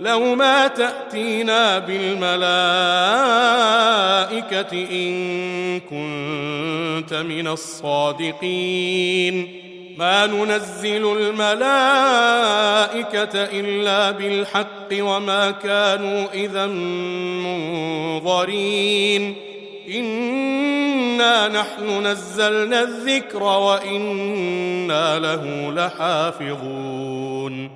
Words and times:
لو 0.00 0.34
ما 0.34 0.66
تأتينا 0.66 1.78
بالملائكة 1.78 2.36
إن 4.72 5.80
كنت 5.80 7.14
من 7.14 7.48
الصادقين. 7.48 9.48
ما 9.98 10.26
ننزل 10.26 11.18
الملائكة 11.18 11.44
إلا 13.34 14.10
بالحق 14.10 14.88
وما 14.92 15.50
كانوا 15.50 16.26
إذا 16.34 16.66
منظرين. 18.16 19.36
إنا 19.94 21.48
نحن 21.48 22.06
نزلنا 22.06 22.82
الذكر 22.82 23.42
وإنا 23.42 25.18
له 25.18 25.72
لحافظون. 25.72 27.75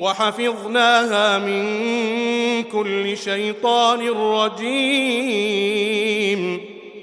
وحفظناها 0.00 1.38
من 1.38 1.62
كل 2.62 3.16
شيطان 3.16 4.08
رجيم. 4.08 5.00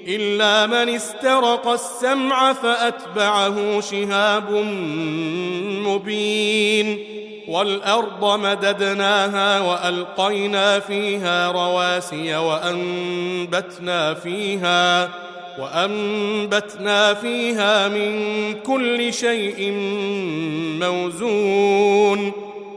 إلا 0.08 0.66
من 0.66 0.94
استرق 0.94 1.68
السمع 1.68 2.52
فأتبعه 2.52 3.80
شهاب 3.80 4.50
مبين. 5.86 7.04
والأرض 7.48 8.40
مددناها 8.40 9.60
وألقينا 9.60 10.80
فيها 10.80 11.52
رواسي 11.52 12.36
وأنبتنا 12.36 14.14
فيها 14.14 15.10
وأنبتنا 15.58 17.14
فيها 17.14 17.88
من 17.88 18.54
كل 18.54 19.12
شيء 19.12 19.72
موزون. 20.80 22.47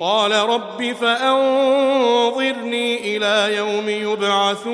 قال 0.00 0.32
رب 0.32 0.92
فأنظرني 1.00 3.16
إلى 3.16 3.56
يوم 3.56 3.88
يبعثون. 3.88 4.66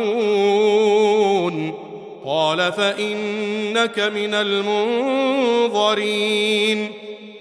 قال 2.26 2.72
فإنك 2.72 3.98
من 3.98 4.34
المنظرين. 4.34 6.92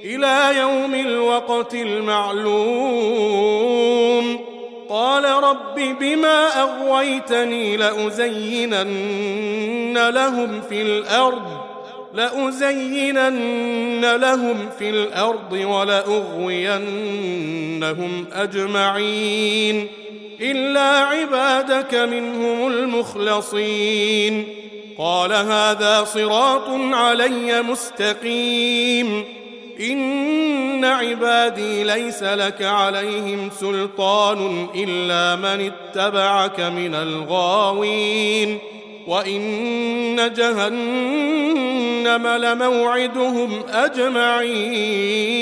إلى 0.03 0.57
يوم 0.57 0.95
الوقت 0.95 1.73
المعلوم. 1.73 2.51
قال 4.89 5.25
رب 5.25 5.75
بما 5.99 6.61
أغويتني 6.61 7.77
لأزينن 7.77 8.89
لهم 10.09 10.61
في 10.69 10.81
الأرض. 10.81 11.70
لأزينن 12.13 14.05
لهم 14.15 14.69
في 14.79 14.89
الأرض 14.89 15.51
ولأغوينهم 15.53 16.75
أجمعين 18.33 19.87
إلا 20.41 20.81
عبادك 20.81 21.95
منهم 21.95 22.67
المخلصين 22.67 24.47
قال 24.97 25.33
هذا 25.33 26.03
صراط 26.03 26.69
علي 26.93 27.61
مستقيم 27.61 29.23
إن 29.79 30.85
عبادي 30.85 31.83
ليس 31.83 32.23
لك 32.23 32.61
عليهم 32.61 33.49
سلطان 33.59 34.67
إلا 34.75 35.35
من 35.35 35.71
اتبعك 35.71 36.59
من 36.59 36.95
الغاوين 36.95 38.57
وإن 39.07 40.33
جهنم 40.33 41.30
لموعدهم 42.07 43.61
أجمعين. 43.69 45.41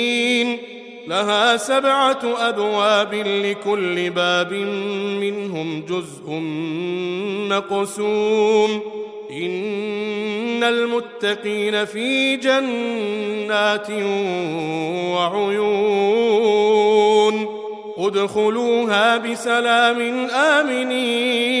لها 1.08 1.56
سبعة 1.56 2.20
أبواب 2.24 3.14
لكل 3.14 4.10
باب 4.10 4.52
منهم 5.20 5.84
جزء 5.88 6.30
مقسوم. 7.50 8.80
إن 9.30 10.64
المتقين 10.64 11.84
في 11.84 12.36
جنات 12.36 13.90
وعيون. 15.10 16.00
ادخلوها 17.98 19.16
بسلام 19.16 20.28
آمنين. 20.30 21.60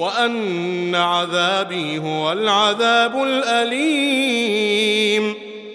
وأن 0.00 0.94
عذابي 0.94 1.98
هو 1.98 2.32
العذاب 2.32 3.22
الأليم. 3.22 5.34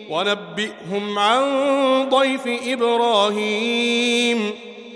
ونبئهم 0.10 1.20
عن 1.20 1.42
ضيف 2.10 2.42
إبراهيم. 2.68 4.52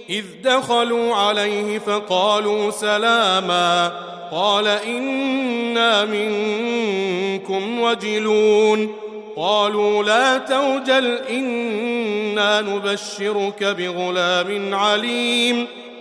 إذ 0.10 0.24
دخلوا 0.44 1.16
عليه 1.16 1.80
فقالوا 1.80 2.72
سلاما. 2.72 3.92
قال 4.32 4.68
إنا 4.68 6.06
منكم 6.06 7.82
وجلون. 7.82 8.96
قالوا 9.36 10.04
لا 10.04 10.38
توجل 10.38 11.18
إنا 11.30 12.62
نبشرك 12.62 13.64
بغلام 13.64 14.76
عليم. 14.76 15.68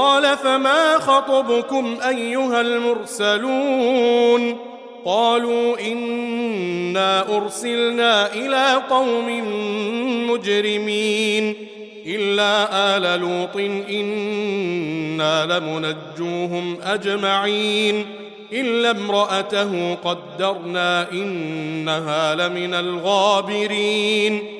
قال 0.00 0.36
فما 0.38 0.98
خطبكم 0.98 1.96
أيها 2.08 2.60
المرسلون 2.60 4.56
قالوا 5.04 5.80
إنا 5.80 7.36
أرسلنا 7.36 8.32
إلى 8.32 8.82
قوم 8.90 9.44
مجرمين 10.30 11.54
إلا 12.06 12.96
آل 12.96 13.20
لوط 13.20 13.56
إنا 13.90 15.46
لمنجوهم 15.58 16.78
أجمعين 16.82 18.06
إلا 18.52 18.90
امرأته 18.90 19.94
قدرنا 19.94 21.12
إنها 21.12 22.34
لمن 22.34 22.74
الغابرين 22.74 24.59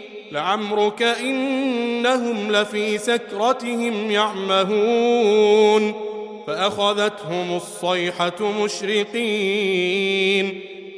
لعمرك 0.31 1.03
إنهم 1.03 2.51
لفي 2.51 2.97
سكرتهم 2.97 4.11
يعمهون 4.11 5.93
فأخذتهم 6.47 7.55
الصيحة 7.55 8.51
مشرقين 8.63 9.91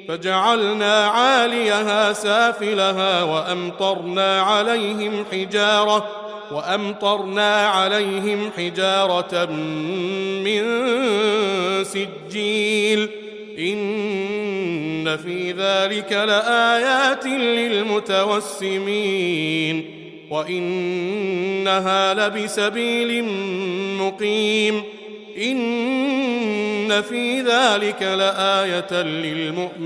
فجعلنا 0.07 1.05
عاليها 1.05 2.13
سافلها 2.13 3.23
وأمطرنا 3.23 4.41
عليهم 4.41 5.25
حجارة 5.31 6.07
وأمطرنا 6.51 7.67
عليهم 7.67 8.51
حجارة 8.57 9.45
من 10.45 10.63
سجيل 11.83 13.09
إن 13.59 14.22
في 15.17 15.51
ذلك 15.51 16.11
لآيات 16.11 17.25
للمتوسمين 18.65 19.85
وإنها 20.29 22.13
لبسبيل 22.13 23.23
مقيم 23.99 24.83
إن 25.37 27.01
في 27.01 27.41
ذلك 27.41 28.01
لآية 28.01 29.01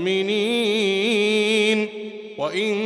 للمؤمنين 0.08 0.68
وإن 2.38 2.76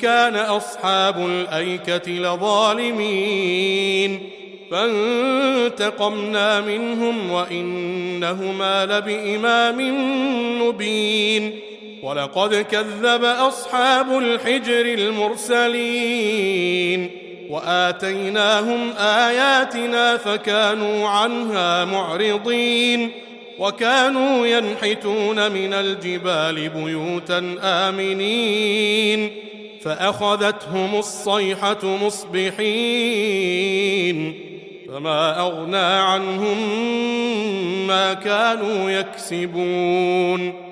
كان 0.00 0.36
أصحاب 0.36 1.26
الأيكة 1.26 2.12
لظالمين 2.12 3.52
فانتقمنا 4.70 6.60
منهم 6.60 7.30
وإنهما 7.30 8.86
لبإمام 8.86 9.78
مبين 10.62 11.60
ولقد 12.02 12.54
كذب 12.54 13.24
أصحاب 13.24 14.18
الحجر 14.18 14.86
المرسلين 14.94 16.42
وآتيناهم 17.50 18.92
آياتنا 18.98 20.16
فكانوا 20.16 21.08
عنها 21.08 21.84
معرضين 21.84 23.10
وكانوا 23.58 24.46
ينحتون 24.46 25.52
من 25.52 25.72
الجبال 25.72 26.68
بيوتا 26.68 27.56
آمنين 27.62 29.30
فأخذتهم 29.82 30.98
الصيحة 30.98 31.78
مصبحين 31.84 32.62
فما 34.88 35.40
أغنى 35.40 35.76
عنهم 35.76 36.56
ما 37.86 38.14
كانوا 38.14 38.90
يكسبون 38.90 40.71